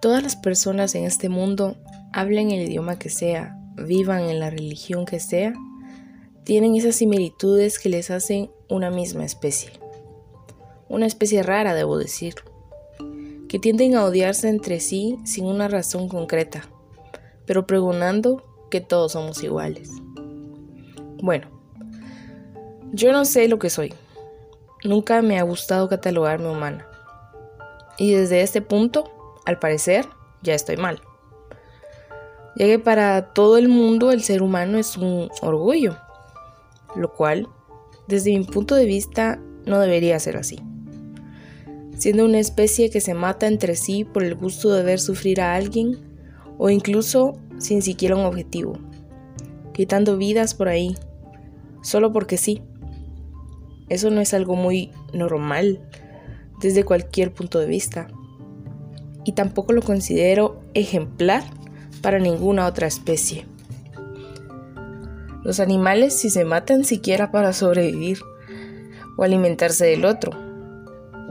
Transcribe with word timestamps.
Todas 0.00 0.22
las 0.22 0.36
personas 0.36 0.94
en 0.94 1.04
este 1.04 1.28
mundo, 1.28 1.76
hablen 2.12 2.50
el 2.50 2.62
idioma 2.68 2.98
que 2.98 3.10
sea, 3.10 3.58
vivan 3.76 4.22
en 4.22 4.40
la 4.40 4.50
religión 4.50 5.04
que 5.04 5.20
sea, 5.20 5.54
tienen 6.44 6.76
esas 6.76 6.96
similitudes 6.96 7.78
que 7.78 7.88
les 7.88 8.10
hacen 8.10 8.50
una 8.68 8.90
misma 8.90 9.24
especie. 9.24 9.70
Una 10.88 11.06
especie 11.06 11.42
rara, 11.42 11.74
debo 11.74 11.98
decir, 11.98 12.34
que 13.48 13.58
tienden 13.58 13.96
a 13.96 14.04
odiarse 14.04 14.48
entre 14.48 14.80
sí 14.80 15.18
sin 15.24 15.46
una 15.46 15.68
razón 15.68 16.08
concreta, 16.08 16.68
pero 17.46 17.66
pregonando 17.66 18.42
que 18.70 18.80
todos 18.80 19.12
somos 19.12 19.42
iguales. 19.42 19.90
Bueno, 21.22 21.48
yo 22.92 23.12
no 23.12 23.24
sé 23.24 23.48
lo 23.48 23.58
que 23.58 23.70
soy. 23.70 23.94
Nunca 24.84 25.22
me 25.22 25.38
ha 25.38 25.42
gustado 25.42 25.88
catalogarme 25.88 26.48
humana. 26.48 26.86
Y 27.98 28.12
desde 28.12 28.42
este 28.42 28.60
punto, 28.60 29.15
al 29.46 29.58
parecer, 29.58 30.06
ya 30.42 30.54
estoy 30.54 30.76
mal. 30.76 31.00
Ya 32.56 32.66
que 32.66 32.78
para 32.78 33.32
todo 33.32 33.58
el 33.58 33.68
mundo 33.68 34.12
el 34.12 34.22
ser 34.22 34.42
humano 34.42 34.78
es 34.78 34.96
un 34.96 35.30
orgullo, 35.40 35.96
lo 36.94 37.12
cual, 37.12 37.48
desde 38.08 38.36
mi 38.36 38.44
punto 38.44 38.74
de 38.74 38.86
vista, 38.86 39.40
no 39.66 39.78
debería 39.78 40.18
ser 40.18 40.36
así. 40.36 40.58
Siendo 41.98 42.24
una 42.24 42.38
especie 42.38 42.90
que 42.90 43.00
se 43.00 43.14
mata 43.14 43.46
entre 43.46 43.74
sí 43.74 44.04
por 44.04 44.22
el 44.22 44.34
gusto 44.34 44.72
de 44.72 44.82
ver 44.82 45.00
sufrir 45.00 45.40
a 45.40 45.54
alguien 45.54 45.98
o 46.58 46.70
incluso 46.70 47.38
sin 47.58 47.82
siquiera 47.82 48.16
un 48.16 48.24
objetivo, 48.24 48.78
quitando 49.72 50.16
vidas 50.16 50.54
por 50.54 50.68
ahí, 50.68 50.96
solo 51.82 52.12
porque 52.12 52.36
sí. 52.36 52.62
Eso 53.88 54.10
no 54.10 54.20
es 54.20 54.34
algo 54.34 54.56
muy 54.56 54.90
normal 55.12 55.80
desde 56.60 56.84
cualquier 56.84 57.32
punto 57.32 57.60
de 57.60 57.66
vista. 57.66 58.08
Y 59.26 59.32
tampoco 59.32 59.72
lo 59.72 59.82
considero 59.82 60.60
ejemplar 60.72 61.42
para 62.00 62.20
ninguna 62.20 62.64
otra 62.66 62.86
especie. 62.86 63.44
Los 65.42 65.58
animales 65.58 66.16
si 66.16 66.30
se 66.30 66.44
matan 66.44 66.84
siquiera 66.84 67.32
para 67.32 67.52
sobrevivir 67.52 68.20
o 69.18 69.24
alimentarse 69.24 69.84
del 69.84 70.04
otro. 70.04 70.30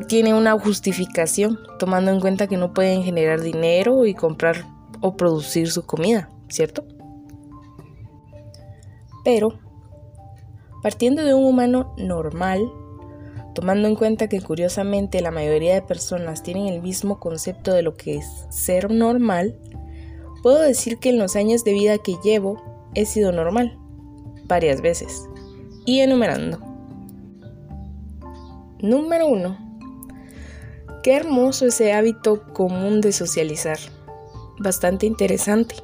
Tiene 0.09 0.33
una 0.33 0.59
justificación, 0.59 1.57
tomando 1.79 2.11
en 2.11 2.19
cuenta 2.19 2.47
que 2.47 2.57
no 2.57 2.73
pueden 2.73 3.01
generar 3.03 3.39
dinero 3.39 4.05
y 4.05 4.13
comprar 4.13 4.65
o 4.99 5.15
producir 5.15 5.71
su 5.71 5.85
comida, 5.85 6.29
¿cierto? 6.49 6.85
Pero, 9.23 9.57
partiendo 10.83 11.23
de 11.23 11.33
un 11.33 11.45
humano 11.45 11.95
normal, 11.97 12.69
tomando 13.55 13.87
en 13.87 13.95
cuenta 13.95 14.27
que 14.27 14.41
curiosamente 14.41 15.21
la 15.21 15.31
mayoría 15.31 15.73
de 15.73 15.81
personas 15.81 16.43
tienen 16.43 16.67
el 16.67 16.81
mismo 16.81 17.19
concepto 17.19 17.73
de 17.73 17.81
lo 17.81 17.95
que 17.95 18.17
es 18.17 18.27
ser 18.49 18.91
normal, 18.91 19.57
puedo 20.43 20.59
decir 20.59 20.99
que 20.99 21.09
en 21.09 21.17
los 21.17 21.35
años 21.35 21.63
de 21.63 21.73
vida 21.73 21.97
que 21.97 22.17
llevo 22.23 22.61
he 22.93 23.05
sido 23.05 23.31
normal, 23.31 23.79
varias 24.43 24.81
veces, 24.81 25.23
y 25.85 26.01
enumerando. 26.01 26.59
Número 28.79 29.27
1. 29.27 29.57
Qué 31.01 31.15
hermoso 31.15 31.65
ese 31.65 31.93
hábito 31.93 32.43
común 32.51 32.99
de 32.99 33.13
socializar. 33.13 33.77
Bastante 34.59 35.05
interesante. 35.05 35.75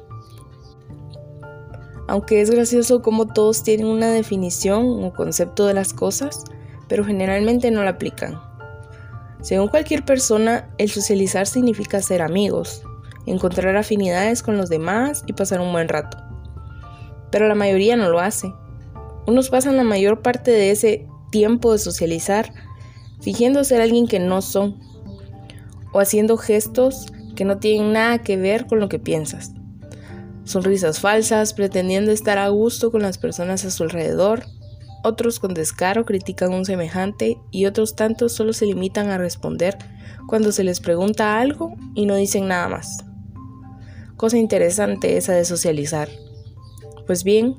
Aunque 2.06 2.42
es 2.42 2.50
gracioso 2.50 3.00
como 3.00 3.28
todos 3.28 3.62
tienen 3.62 3.86
una 3.86 4.10
definición 4.10 5.02
o 5.04 5.14
concepto 5.14 5.66
de 5.66 5.74
las 5.74 5.94
cosas, 5.94 6.44
pero 6.92 7.06
generalmente 7.06 7.70
no 7.70 7.82
la 7.82 7.92
aplican. 7.92 8.38
Según 9.40 9.68
cualquier 9.68 10.04
persona, 10.04 10.68
el 10.76 10.90
socializar 10.90 11.46
significa 11.46 12.02
ser 12.02 12.20
amigos, 12.20 12.82
encontrar 13.24 13.74
afinidades 13.78 14.42
con 14.42 14.58
los 14.58 14.68
demás 14.68 15.24
y 15.26 15.32
pasar 15.32 15.62
un 15.62 15.72
buen 15.72 15.88
rato. 15.88 16.18
Pero 17.30 17.48
la 17.48 17.54
mayoría 17.54 17.96
no 17.96 18.10
lo 18.10 18.20
hace. 18.20 18.52
Unos 19.26 19.48
pasan 19.48 19.78
la 19.78 19.84
mayor 19.84 20.20
parte 20.20 20.50
de 20.50 20.70
ese 20.70 21.06
tiempo 21.30 21.72
de 21.72 21.78
socializar 21.78 22.52
fingiendo 23.22 23.64
ser 23.64 23.80
alguien 23.80 24.06
que 24.06 24.18
no 24.18 24.42
son 24.42 24.78
o 25.94 26.00
haciendo 26.00 26.36
gestos 26.36 27.06
que 27.34 27.46
no 27.46 27.56
tienen 27.56 27.94
nada 27.94 28.18
que 28.18 28.36
ver 28.36 28.66
con 28.66 28.80
lo 28.80 28.90
que 28.90 28.98
piensas. 28.98 29.54
Sonrisas 30.44 31.00
falsas, 31.00 31.54
pretendiendo 31.54 32.12
estar 32.12 32.36
a 32.36 32.48
gusto 32.48 32.92
con 32.92 33.00
las 33.00 33.16
personas 33.16 33.64
a 33.64 33.70
su 33.70 33.82
alrededor 33.82 34.44
otros 35.02 35.40
con 35.40 35.54
descaro 35.54 36.04
critican 36.04 36.52
un 36.52 36.64
semejante 36.64 37.38
y 37.50 37.66
otros 37.66 37.96
tantos 37.96 38.32
solo 38.32 38.52
se 38.52 38.66
limitan 38.66 39.10
a 39.10 39.18
responder 39.18 39.76
cuando 40.26 40.52
se 40.52 40.64
les 40.64 40.80
pregunta 40.80 41.40
algo 41.40 41.74
y 41.94 42.06
no 42.06 42.14
dicen 42.14 42.48
nada 42.48 42.68
más. 42.68 43.04
Cosa 44.16 44.38
interesante 44.38 45.16
esa 45.16 45.32
de 45.32 45.44
socializar. 45.44 46.08
Pues 47.06 47.24
bien, 47.24 47.56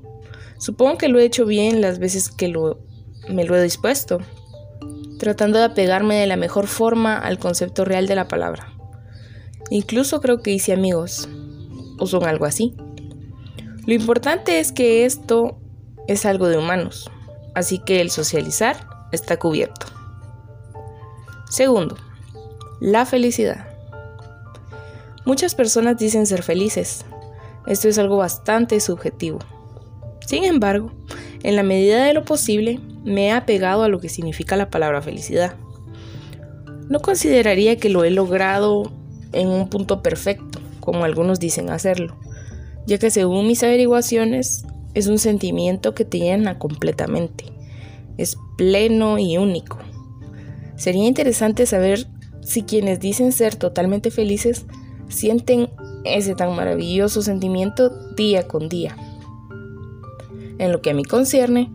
supongo 0.58 0.98
que 0.98 1.10
lo 1.10 1.20
he 1.20 1.26
hecho 1.26 1.46
bien 1.46 1.82
las 1.82 2.00
veces 2.00 2.30
que 2.30 2.54
me 3.30 3.44
lo 3.44 3.56
he 3.56 3.64
dispuesto, 3.64 4.20
tratando 5.20 5.60
de 5.60 5.66
apegarme 5.66 6.16
de 6.16 6.28
la 6.28 6.38
mejor 6.38 6.68
forma 6.68 7.18
al 7.18 7.40
concepto 7.40 7.86
real 7.86 8.08
de 8.08 8.16
la 8.16 8.28
palabra. 8.28 8.74
Incluso 9.70 10.22
creo 10.22 10.42
que 10.42 10.52
hice 10.52 10.74
amigos, 10.74 11.28
o 12.00 12.08
son 12.08 12.26
algo 12.26 12.46
así. 12.46 12.76
Lo 13.86 13.94
importante 13.94 14.60
es 14.60 14.72
que 14.72 15.06
esto 15.06 15.58
es 16.08 16.26
algo 16.26 16.48
de 16.48 16.58
humanos, 16.58 17.12
así 17.54 17.80
que 17.80 18.02
el 18.02 18.10
socializar 18.10 18.88
está 19.12 19.38
cubierto. 19.38 19.88
Segundo, 21.50 21.98
la 22.80 23.06
felicidad. 23.06 23.68
Muchas 25.26 25.56
personas 25.56 25.98
dicen 25.98 26.26
ser 26.26 26.44
felices. 26.44 27.06
Esto 27.66 27.88
es 27.88 27.98
algo 27.98 28.18
bastante 28.18 28.80
subjetivo. 28.80 29.40
Sin 30.26 30.44
embargo, 30.44 30.92
en 31.44 31.56
la 31.56 31.64
medida 31.64 32.04
de 32.04 32.14
lo 32.14 32.26
posible, 32.26 32.80
me 33.04 33.28
he 33.28 33.32
apegado 33.32 33.84
a 33.84 33.90
lo 33.90 34.00
que 34.00 34.10
significa 34.10 34.56
la 34.56 34.70
palabra 34.70 35.02
felicidad. 35.02 35.56
No 36.90 37.00
consideraría 37.00 37.78
que 37.78 37.90
lo 37.90 38.04
he 38.04 38.12
logrado 38.12 38.92
en 39.32 39.48
un 39.50 39.70
punto 39.70 40.02
perfecto, 40.02 40.60
como 40.80 41.06
algunos 41.06 41.40
dicen 41.40 41.70
hacerlo, 41.70 42.18
ya 42.86 42.98
que 42.98 43.10
según 43.10 43.48
mis 43.48 43.64
averiguaciones, 43.64 44.66
es 44.94 45.08
un 45.08 45.20
sentimiento 45.20 45.94
que 45.94 46.06
te 46.06 46.20
llena 46.20 46.60
completamente. 46.60 47.46
Es 48.18 48.38
pleno 48.58 49.18
y 49.18 49.38
único. 49.38 49.80
Sería 50.76 51.08
interesante 51.08 51.66
saber 51.66 52.08
si 52.42 52.64
quienes 52.64 53.00
dicen 53.00 53.32
ser 53.32 53.56
totalmente 53.56 54.12
felices 54.12 54.66
sienten 55.08 55.70
ese 56.04 56.36
tan 56.36 56.56
maravilloso 56.56 57.22
sentimiento 57.22 57.90
día 58.16 58.48
con 58.48 58.70
día. 58.70 58.96
En 60.60 60.72
lo 60.72 60.82
que 60.82 60.92
a 60.92 60.94
mí 60.94 61.04
concierne, 61.04 61.72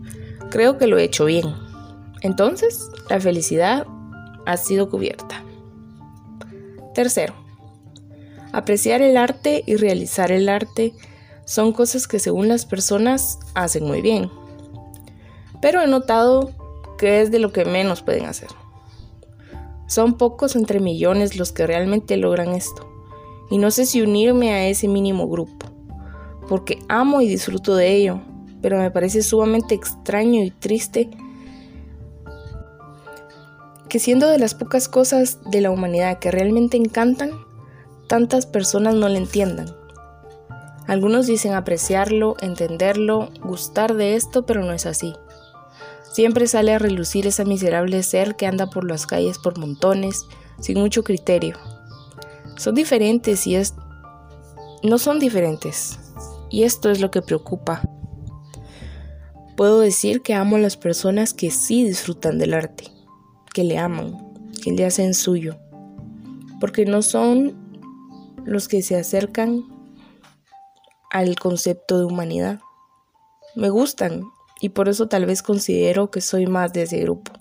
creo 0.50 0.78
que 0.78 0.86
lo 0.86 0.98
he 0.98 1.04
hecho 1.04 1.24
bien. 1.24 1.46
Entonces, 2.20 2.90
la 3.08 3.20
felicidad 3.20 3.86
ha 4.46 4.56
sido 4.56 4.90
cubierta. 4.90 5.42
Tercero, 6.94 7.34
apreciar 8.52 9.02
el 9.02 9.16
arte 9.16 9.62
y 9.66 9.76
realizar 9.76 10.32
el 10.32 10.48
arte 10.48 10.92
son 11.48 11.72
cosas 11.72 12.06
que 12.06 12.18
según 12.18 12.46
las 12.46 12.66
personas 12.66 13.38
hacen 13.54 13.86
muy 13.86 14.02
bien. 14.02 14.30
Pero 15.62 15.80
he 15.80 15.86
notado 15.86 16.50
que 16.98 17.22
es 17.22 17.30
de 17.30 17.38
lo 17.38 17.54
que 17.54 17.64
menos 17.64 18.02
pueden 18.02 18.26
hacer. 18.26 18.50
Son 19.86 20.18
pocos 20.18 20.56
entre 20.56 20.78
millones 20.78 21.38
los 21.38 21.52
que 21.52 21.66
realmente 21.66 22.18
logran 22.18 22.50
esto. 22.50 22.86
Y 23.48 23.56
no 23.56 23.70
sé 23.70 23.86
si 23.86 24.02
unirme 24.02 24.52
a 24.52 24.68
ese 24.68 24.88
mínimo 24.88 25.26
grupo. 25.26 25.68
Porque 26.50 26.80
amo 26.86 27.22
y 27.22 27.28
disfruto 27.28 27.74
de 27.76 27.96
ello. 27.96 28.20
Pero 28.60 28.76
me 28.76 28.90
parece 28.90 29.22
sumamente 29.22 29.74
extraño 29.74 30.44
y 30.44 30.50
triste 30.50 31.08
que 33.88 33.98
siendo 33.98 34.28
de 34.28 34.38
las 34.38 34.52
pocas 34.52 34.86
cosas 34.86 35.38
de 35.50 35.62
la 35.62 35.70
humanidad 35.70 36.18
que 36.18 36.30
realmente 36.30 36.76
encantan, 36.76 37.30
tantas 38.06 38.44
personas 38.44 38.94
no 38.96 39.08
le 39.08 39.16
entiendan 39.16 39.77
algunos 40.88 41.26
dicen 41.26 41.52
apreciarlo, 41.52 42.36
entenderlo, 42.40 43.28
gustar 43.42 43.94
de 43.94 44.16
esto, 44.16 44.46
pero 44.46 44.64
no 44.64 44.72
es 44.72 44.86
así. 44.86 45.12
Siempre 46.10 46.46
sale 46.46 46.72
a 46.72 46.78
relucir 46.78 47.26
ese 47.26 47.44
miserable 47.44 48.02
ser 48.02 48.36
que 48.36 48.46
anda 48.46 48.70
por 48.70 48.88
las 48.88 49.06
calles 49.06 49.38
por 49.38 49.58
montones, 49.58 50.24
sin 50.60 50.80
mucho 50.80 51.04
criterio. 51.04 51.58
Son 52.56 52.74
diferentes 52.74 53.46
y 53.46 53.56
es... 53.56 53.74
No 54.82 54.96
son 54.96 55.18
diferentes. 55.18 55.98
Y 56.48 56.62
esto 56.62 56.90
es 56.90 57.02
lo 57.02 57.10
que 57.10 57.20
preocupa. 57.20 57.82
Puedo 59.58 59.80
decir 59.80 60.22
que 60.22 60.32
amo 60.32 60.56
a 60.56 60.60
las 60.60 60.78
personas 60.78 61.34
que 61.34 61.50
sí 61.50 61.84
disfrutan 61.84 62.38
del 62.38 62.54
arte, 62.54 62.84
que 63.52 63.62
le 63.62 63.76
aman, 63.76 64.16
que 64.62 64.72
le 64.72 64.86
hacen 64.86 65.12
suyo, 65.12 65.58
porque 66.60 66.86
no 66.86 67.02
son 67.02 67.54
los 68.46 68.68
que 68.68 68.80
se 68.80 68.96
acercan 68.96 69.77
al 71.10 71.36
concepto 71.38 71.98
de 71.98 72.04
humanidad. 72.04 72.60
Me 73.54 73.70
gustan 73.70 74.24
y 74.60 74.70
por 74.70 74.88
eso 74.88 75.08
tal 75.08 75.26
vez 75.26 75.42
considero 75.42 76.10
que 76.10 76.20
soy 76.20 76.46
más 76.46 76.72
de 76.72 76.82
ese 76.82 77.00
grupo. 77.00 77.32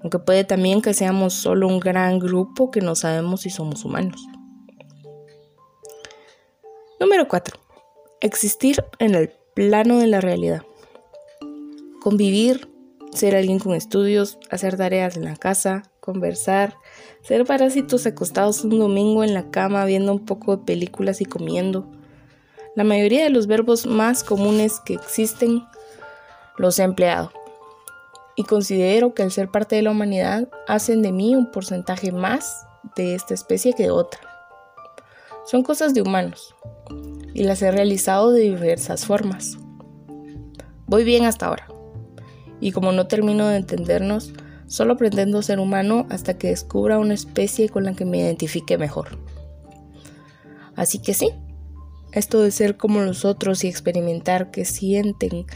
Aunque 0.00 0.18
puede 0.18 0.44
también 0.44 0.80
que 0.80 0.94
seamos 0.94 1.34
solo 1.34 1.66
un 1.66 1.80
gran 1.80 2.18
grupo 2.18 2.70
que 2.70 2.80
no 2.80 2.94
sabemos 2.94 3.42
si 3.42 3.50
somos 3.50 3.84
humanos. 3.84 4.24
Número 7.00 7.28
4. 7.28 7.58
Existir 8.20 8.84
en 8.98 9.14
el 9.14 9.30
plano 9.54 9.98
de 9.98 10.06
la 10.06 10.20
realidad. 10.20 10.62
Convivir, 12.00 12.68
ser 13.12 13.34
alguien 13.34 13.58
con 13.58 13.74
estudios, 13.74 14.38
hacer 14.50 14.76
tareas 14.76 15.16
en 15.16 15.24
la 15.24 15.36
casa, 15.36 15.82
conversar, 16.00 16.76
ser 17.22 17.44
parásitos 17.44 18.06
acostados 18.06 18.64
un 18.64 18.78
domingo 18.78 19.24
en 19.24 19.34
la 19.34 19.50
cama 19.50 19.84
viendo 19.84 20.12
un 20.12 20.24
poco 20.24 20.56
de 20.56 20.64
películas 20.64 21.20
y 21.20 21.24
comiendo. 21.24 21.90
La 22.78 22.84
mayoría 22.84 23.24
de 23.24 23.30
los 23.30 23.48
verbos 23.48 23.86
más 23.86 24.22
comunes 24.22 24.78
que 24.78 24.94
existen 24.94 25.66
los 26.58 26.78
he 26.78 26.84
empleado. 26.84 27.32
Y 28.36 28.44
considero 28.44 29.14
que 29.14 29.24
al 29.24 29.32
ser 29.32 29.50
parte 29.50 29.74
de 29.74 29.82
la 29.82 29.90
humanidad 29.90 30.48
hacen 30.68 31.02
de 31.02 31.10
mí 31.10 31.34
un 31.34 31.50
porcentaje 31.50 32.12
más 32.12 32.68
de 32.94 33.16
esta 33.16 33.34
especie 33.34 33.72
que 33.72 33.82
de 33.82 33.90
otra. 33.90 34.20
Son 35.44 35.64
cosas 35.64 35.92
de 35.92 36.02
humanos 36.02 36.54
y 37.34 37.42
las 37.42 37.62
he 37.62 37.72
realizado 37.72 38.30
de 38.30 38.42
diversas 38.42 39.06
formas. 39.06 39.58
Voy 40.86 41.02
bien 41.02 41.24
hasta 41.24 41.46
ahora. 41.46 41.66
Y 42.60 42.70
como 42.70 42.92
no 42.92 43.08
termino 43.08 43.48
de 43.48 43.56
entendernos, 43.56 44.32
solo 44.68 44.96
pretendo 44.96 45.42
ser 45.42 45.58
humano 45.58 46.06
hasta 46.10 46.38
que 46.38 46.50
descubra 46.50 47.00
una 47.00 47.14
especie 47.14 47.70
con 47.70 47.82
la 47.82 47.94
que 47.94 48.04
me 48.04 48.18
identifique 48.18 48.78
mejor. 48.78 49.18
Así 50.76 51.00
que 51.00 51.12
sí, 51.12 51.32
esto 52.12 52.42
de 52.42 52.50
ser 52.50 52.76
como 52.76 53.00
los 53.00 53.24
otros 53.24 53.64
y 53.64 53.68
experimentar 53.68 54.50
qué 54.50 54.64
sienten 54.64 55.46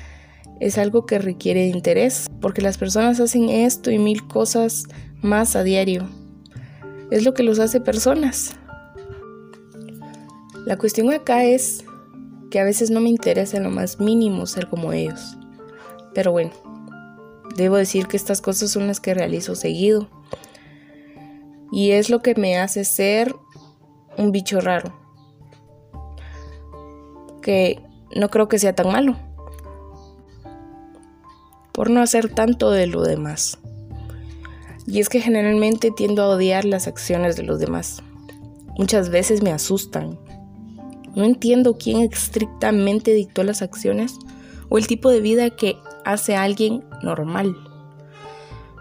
es 0.63 0.79
algo 0.79 1.07
que 1.07 1.19
requiere 1.19 1.67
interés, 1.67 2.31
porque 2.41 2.63
las 2.63 2.79
personas 2.79 3.19
hacen 3.19 3.49
esto 3.49 3.91
y 3.91 3.99
mil 3.99 4.29
cosas 4.29 4.85
más 5.21 5.57
a 5.57 5.65
diario. 5.65 6.09
Es 7.11 7.25
lo 7.25 7.35
que 7.35 7.43
los 7.43 7.59
hace 7.59 7.81
personas. 7.81 8.55
La 10.65 10.79
cuestión 10.79 11.13
acá 11.13 11.43
es 11.43 11.85
que 12.53 12.61
a 12.61 12.65
veces 12.65 12.91
no 12.91 13.01
me 13.01 13.09
interesa 13.09 13.57
en 13.57 13.65
lo 13.65 13.71
más 13.71 13.99
mínimo 13.99 14.47
ser 14.47 14.69
como 14.69 14.93
ellos. 14.93 15.37
Pero 16.15 16.31
bueno, 16.31 16.53
debo 17.57 17.75
decir 17.75 18.07
que 18.07 18.17
estas 18.17 18.41
cosas 18.41 18.71
son 18.71 18.87
las 18.87 19.01
que 19.01 19.15
realizo 19.15 19.57
seguido. 19.57 20.09
Y 21.73 21.91
es 21.91 22.09
lo 22.09 22.23
que 22.23 22.37
me 22.37 22.57
hace 22.57 22.85
ser 22.85 23.35
un 24.17 24.31
bicho 24.31 24.61
raro. 24.61 25.02
Que 27.43 27.81
no 28.17 28.31
creo 28.31 28.49
que 28.49 28.59
sea 28.59 28.75
tan 28.75 28.91
malo. 28.91 29.17
Por 31.73 31.91
no 31.91 32.01
hacer 32.01 32.29
tanto 32.29 32.71
de 32.71 32.87
lo 32.87 33.03
demás. 33.03 33.59
Y 34.87 35.01
es 35.01 35.09
que 35.09 35.21
generalmente 35.21 35.91
tiendo 35.91 36.23
a 36.23 36.29
odiar 36.29 36.65
las 36.65 36.87
acciones 36.87 37.37
de 37.37 37.43
los 37.43 37.61
demás. 37.61 38.03
Muchas 38.79 39.11
veces 39.11 39.43
me 39.43 39.53
asustan 39.53 40.19
no 41.15 41.25
entiendo 41.25 41.75
quién 41.75 42.01
estrictamente 42.01 43.13
dictó 43.13 43.43
las 43.43 43.61
acciones 43.61 44.19
o 44.71 44.79
el 44.79 44.87
tipo 44.87 45.11
de 45.11 45.21
vida 45.21 45.51
que 45.51 45.77
hace 46.07 46.37
alguien 46.37 46.85
normal. 47.03 47.55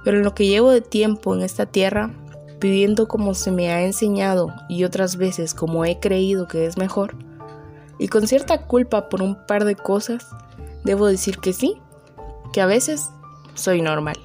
Pero 0.06 0.18
en 0.18 0.24
lo 0.24 0.34
que 0.34 0.48
llevo 0.48 0.72
de 0.72 0.82
tiempo 0.82 1.36
en 1.36 1.42
esta 1.42 1.66
tierra, 1.66 2.14
viviendo 2.62 3.10
como 3.10 3.34
se 3.34 3.52
me 3.52 3.70
ha 3.70 3.84
enseñado 3.84 4.54
y 4.70 4.86
otras 4.86 5.18
veces 5.18 5.54
como 5.54 5.84
he 5.84 6.00
creído 6.00 6.48
que 6.48 6.66
es 6.66 6.78
mejor, 6.78 7.16
y 8.02 8.08
con 8.08 8.28
cierta 8.28 8.66
culpa 8.66 9.10
por 9.10 9.22
un 9.22 9.36
par 9.46 9.64
de 9.64 9.76
cosas, 9.76 10.28
debo 10.84 11.06
decir 11.06 11.38
que 11.38 11.54
sí, 11.54 11.80
que 12.52 12.60
a 12.60 12.66
veces 12.66 13.12
soy 13.54 13.84
normal. 13.84 14.18